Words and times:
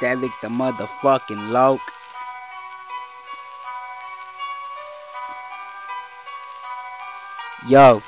Stavic 0.00 0.32
the 0.42 0.48
motherfucking 0.48 1.50
loke. 1.50 1.80
Yo. 7.66 8.02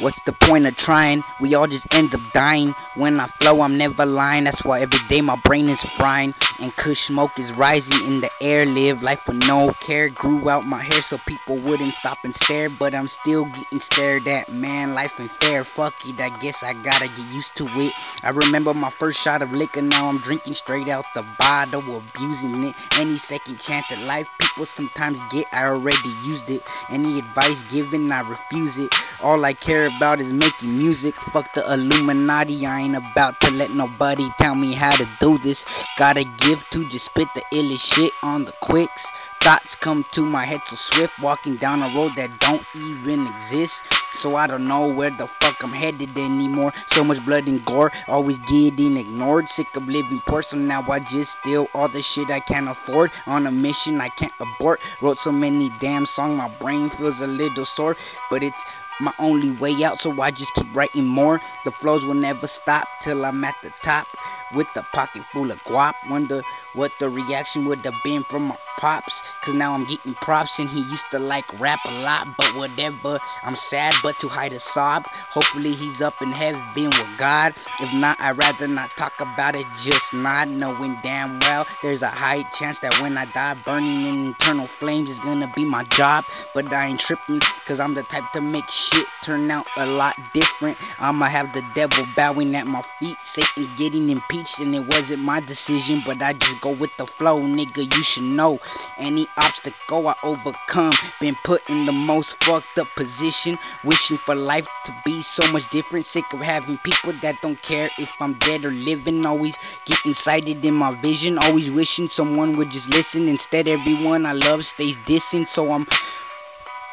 What's 0.00 0.22
the 0.22 0.32
point 0.32 0.66
of 0.66 0.76
trying? 0.76 1.22
We 1.40 1.54
all 1.54 1.66
just 1.66 1.92
end 1.94 2.14
up 2.14 2.20
dying. 2.32 2.72
When 2.94 3.18
I 3.18 3.26
flow, 3.26 3.60
I'm 3.62 3.76
never 3.76 4.06
lying. 4.06 4.44
That's 4.44 4.64
why 4.64 4.80
every 4.80 5.00
day 5.08 5.20
my 5.20 5.36
brain 5.44 5.68
is 5.68 5.82
frying. 5.82 6.34
And 6.60 6.74
kush 6.76 7.00
smoke 7.00 7.38
is 7.38 7.52
rising 7.52 8.06
in 8.06 8.20
the 8.20 8.30
air. 8.40 8.64
Live 8.64 9.02
life 9.02 9.26
with 9.26 9.46
no 9.48 9.72
care. 9.80 10.08
Grew 10.08 10.48
out 10.48 10.64
my 10.64 10.80
hair 10.80 11.02
so 11.02 11.18
people 11.26 11.58
wouldn't 11.58 11.94
stop 11.94 12.18
and 12.24 12.34
stare. 12.34 12.70
But 12.70 12.94
I'm 12.94 13.08
still 13.08 13.44
getting 13.46 13.80
stared 13.80 14.28
at. 14.28 14.52
Man, 14.52 14.94
life 14.94 15.18
ain't 15.18 15.30
fair. 15.30 15.64
Fuck 15.64 15.94
it, 16.06 16.20
I 16.20 16.36
guess 16.38 16.62
I 16.62 16.74
gotta 16.74 17.08
get 17.08 17.34
used 17.34 17.56
to 17.56 17.66
it. 17.66 17.92
I 18.22 18.30
remember 18.30 18.74
my 18.74 18.90
first 18.90 19.20
shot 19.20 19.42
of 19.42 19.52
liquor. 19.52 19.82
Now 19.82 20.08
I'm 20.08 20.18
drinking 20.18 20.54
straight 20.54 20.88
out 20.88 21.06
the 21.14 21.24
bottle, 21.40 21.96
abusing 21.96 22.62
it. 22.64 22.74
Any 23.00 23.16
second 23.16 23.58
chance 23.58 23.90
at 23.90 24.00
life, 24.06 24.28
people 24.38 24.66
sometimes 24.66 25.20
get. 25.30 25.46
I 25.52 25.66
already 25.66 26.08
used 26.24 26.48
it. 26.50 26.62
Any 26.90 27.18
advice 27.18 27.64
given, 27.64 28.12
I 28.12 28.20
refuse 28.28 28.78
it. 28.78 28.94
All 29.20 29.44
I 29.44 29.52
care 29.52 29.88
about 29.88 30.20
is 30.20 30.32
making 30.32 30.78
music. 30.78 31.16
Fuck 31.16 31.52
the 31.52 31.64
Illuminati. 31.74 32.64
I 32.64 32.82
ain't 32.82 32.94
about 32.94 33.40
to 33.40 33.50
let 33.50 33.70
nobody 33.72 34.28
tell 34.38 34.54
me 34.54 34.72
how 34.72 34.92
to 34.92 35.08
do 35.18 35.38
this. 35.38 35.66
Gotta 35.96 36.22
give 36.22 36.64
to 36.70 36.88
just 36.88 37.06
spit 37.06 37.26
the 37.34 37.42
illest 37.52 37.94
shit 37.94 38.12
on 38.22 38.44
the 38.44 38.52
quicks. 38.62 39.10
Thoughts 39.40 39.76
come 39.76 40.04
to 40.12 40.26
my 40.26 40.44
head 40.44 40.64
so 40.64 40.76
swift, 40.76 41.18
walking 41.20 41.56
down 41.56 41.82
a 41.82 41.94
road 41.94 42.12
that 42.16 42.38
don't 42.40 42.62
even 42.76 43.26
exist. 43.28 43.84
So 44.14 44.34
I 44.34 44.46
don't 44.46 44.66
know 44.66 44.92
where 44.92 45.10
the 45.10 45.26
fuck 45.26 45.62
I'm 45.62 45.70
headed 45.70 46.18
anymore. 46.18 46.72
So 46.86 47.04
much 47.04 47.24
blood 47.24 47.46
and 47.46 47.64
gore, 47.64 47.92
always 48.08 48.38
getting 48.38 48.96
ignored. 48.96 49.48
Sick 49.48 49.74
of 49.76 49.86
living 49.86 50.18
poor, 50.26 50.42
so 50.42 50.56
now 50.56 50.82
I 50.90 50.98
just 50.98 51.38
steal 51.38 51.68
all 51.72 51.88
the 51.88 52.02
shit 52.02 52.30
I 52.30 52.40
can't 52.40 52.68
afford. 52.68 53.10
On 53.26 53.46
a 53.46 53.50
mission 53.50 54.00
I 54.00 54.08
can't 54.08 54.32
abort. 54.40 54.80
Wrote 55.00 55.18
so 55.18 55.30
many 55.30 55.70
damn 55.80 56.04
songs, 56.04 56.36
my 56.36 56.48
brain 56.60 56.88
feels 56.90 57.20
a 57.20 57.26
little 57.26 57.64
sore. 57.64 57.96
But 58.30 58.42
it's 58.42 58.64
my 59.00 59.12
only 59.20 59.52
way 59.52 59.74
out, 59.84 59.98
so 59.98 60.20
I 60.20 60.30
just 60.32 60.54
keep 60.54 60.74
writing 60.74 61.06
more. 61.06 61.40
The 61.64 61.70
flows 61.70 62.04
will 62.04 62.14
never 62.14 62.48
stop 62.48 62.88
till 63.00 63.24
I'm 63.24 63.44
at 63.44 63.54
the 63.62 63.70
top 63.82 64.06
with 64.54 64.66
a 64.76 64.82
pocket 64.82 65.22
full 65.32 65.50
of 65.50 65.62
guap. 65.64 65.94
Wonder 66.10 66.42
what 66.78 66.92
the 67.00 67.10
reaction 67.10 67.66
would 67.66 67.84
have 67.84 67.98
been 68.04 68.22
from 68.22 68.44
my 68.48 68.56
pops, 68.78 69.22
cause 69.42 69.54
now 69.54 69.74
I'm 69.74 69.84
getting 69.84 70.14
props 70.14 70.60
and 70.60 70.68
he 70.68 70.78
used 70.78 71.10
to 71.10 71.18
like 71.18 71.44
rap 71.60 71.80
a 71.84 72.02
lot, 72.02 72.28
but 72.38 72.46
whatever. 72.54 73.18
I'm 73.42 73.56
sad, 73.56 73.92
but 74.02 74.18
to 74.20 74.28
hide 74.28 74.52
a 74.52 74.60
sob. 74.60 75.04
Hopefully 75.30 75.72
he's 75.72 76.00
up 76.00 76.14
in 76.22 76.28
heaven 76.28 76.62
with 76.84 77.18
God. 77.18 77.54
If 77.80 77.92
not, 77.92 78.16
I'd 78.20 78.38
rather 78.38 78.68
not 78.68 78.90
talk 78.96 79.20
about 79.20 79.56
it, 79.56 79.66
just 79.82 80.14
not 80.14 80.48
knowing 80.48 80.96
damn 81.02 81.40
well 81.40 81.66
there's 81.82 82.02
a 82.02 82.08
high 82.08 82.42
chance 82.54 82.78
that 82.80 82.94
when 83.00 83.18
I 83.18 83.24
die, 83.26 83.56
burning 83.64 84.06
in 84.06 84.30
eternal 84.30 84.66
flames 84.66 85.10
is 85.10 85.18
gonna 85.18 85.50
be 85.56 85.64
my 85.64 85.82
job. 85.84 86.24
But 86.54 86.72
I 86.72 86.86
ain't 86.86 87.00
tripping, 87.00 87.40
cause 87.68 87.80
I'm 87.80 87.92
the 87.92 88.02
type 88.02 88.24
to 88.32 88.40
make 88.40 88.66
shit 88.66 89.04
turn 89.20 89.50
out 89.50 89.66
a 89.76 89.84
lot 89.84 90.14
different. 90.32 90.78
I'ma 90.98 91.26
have 91.26 91.52
the 91.52 91.62
devil 91.74 92.02
bowing 92.16 92.56
at 92.56 92.66
my 92.66 92.80
feet. 92.98 93.16
Satan's 93.22 93.70
getting 93.74 94.08
impeached, 94.08 94.60
and 94.60 94.74
it 94.74 94.86
wasn't 94.86 95.22
my 95.22 95.40
decision, 95.40 96.00
but 96.06 96.22
I 96.22 96.32
just 96.32 96.62
go 96.62 96.70
with 96.70 96.96
the 96.96 97.06
flow, 97.06 97.42
nigga. 97.42 97.84
You 97.94 98.02
should 98.02 98.22
know 98.22 98.58
any 98.98 99.26
obstacle 99.36 100.08
I 100.08 100.14
overcome. 100.22 100.92
Been 101.20 101.36
put 101.44 101.68
in 101.68 101.84
the 101.84 101.92
most 101.92 102.42
fucked 102.42 102.78
up 102.78 102.88
position, 102.96 103.58
wishing 103.84 104.16
for 104.16 104.34
life 104.34 104.66
to 104.86 104.94
be 105.04 105.20
so 105.20 105.52
much 105.52 105.68
different. 105.68 106.06
Sick 106.06 106.24
of 106.32 106.40
having 106.40 106.78
people 106.78 107.12
that 107.20 107.36
don't 107.42 107.60
care 107.60 107.90
if 107.98 108.10
I'm 108.22 108.32
dead 108.34 108.64
or 108.64 108.70
living. 108.70 109.26
Always 109.26 109.58
getting 109.84 110.14
sighted 110.14 110.64
in 110.64 110.72
my 110.72 110.98
vision, 111.02 111.36
always 111.36 111.70
wishing 111.70 112.08
someone 112.08 112.56
would 112.56 112.70
just 112.70 112.88
listen. 112.94 113.28
Instead, 113.28 113.68
everyone 113.68 114.24
I 114.24 114.32
love 114.32 114.64
stays 114.64 114.96
distant, 115.04 115.48
so 115.48 115.70
I'm 115.70 115.84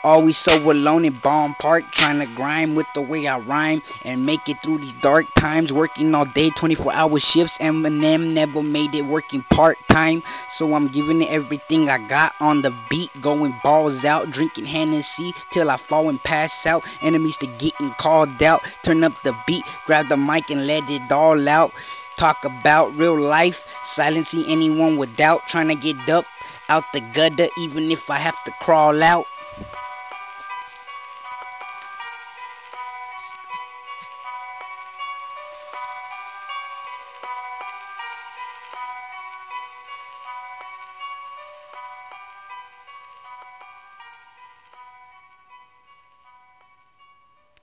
Always 0.06 0.38
so 0.38 0.56
alone 0.70 1.04
in 1.04 1.14
Bomb 1.14 1.56
Park, 1.56 1.92
trying 1.92 2.20
to 2.20 2.28
grind 2.36 2.76
with 2.76 2.86
the 2.94 3.02
way 3.02 3.26
I 3.26 3.40
rhyme 3.40 3.82
and 4.04 4.24
make 4.24 4.48
it 4.48 4.62
through 4.62 4.78
these 4.78 4.94
dark 4.94 5.26
times. 5.34 5.74
Working 5.74 6.14
all 6.14 6.26
day, 6.26 6.52
24 6.52 6.94
hour 6.94 7.20
shifts. 7.20 7.58
Eminem 7.58 8.36
never 8.36 8.62
made 8.62 8.94
it 8.94 9.04
working 9.04 9.42
part 9.50 9.80
time. 9.90 10.22
So 10.48 10.76
I'm 10.76 10.90
giving 10.90 11.24
it 11.24 11.32
everything 11.32 11.90
I 11.90 11.98
got 12.08 12.34
on 12.40 12.62
the 12.62 12.72
beat, 12.88 13.10
going 13.20 13.52
balls 13.64 14.06
out, 14.06 14.30
drinking 14.30 14.66
Hennessy 14.66 15.32
till 15.50 15.72
I 15.72 15.78
fall 15.78 16.08
and 16.08 16.22
pass 16.24 16.68
out. 16.68 16.84
Enemies 17.02 17.38
to 17.40 17.48
getting 17.58 17.90
called 17.98 18.44
out. 18.44 18.62
Turn 18.84 19.04
up 19.04 19.20
the 19.24 19.36
beat, 19.48 19.64
grab 19.88 20.08
the 20.08 20.18
mic 20.18 20.52
and 20.52 20.68
let 20.68 20.88
it 20.88 21.12
all 21.12 21.50
out. 21.50 21.72
Talk 22.18 22.46
about 22.46 22.96
real 22.96 23.20
life, 23.20 23.80
silencing 23.82 24.44
anyone 24.48 24.98
with 24.98 25.18
doubt, 25.18 25.48
trying 25.48 25.70
to 25.70 25.76
get 25.76 25.98
up 26.10 26.26
out 26.70 26.84
the 26.94 27.02
gutter, 27.14 27.48
even 27.60 27.90
if 27.90 28.12
I 28.12 28.18
have 28.18 28.44
to 28.44 28.52
crawl 28.62 29.02
out. 29.02 29.26